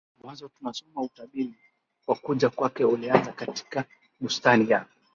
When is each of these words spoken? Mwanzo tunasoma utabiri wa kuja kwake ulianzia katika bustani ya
Mwanzo 0.23 0.47
tunasoma 0.47 1.01
utabiri 1.01 1.53
wa 2.07 2.15
kuja 2.15 2.49
kwake 2.49 2.85
ulianzia 2.85 3.33
katika 3.33 3.85
bustani 4.19 4.69
ya 4.69 4.85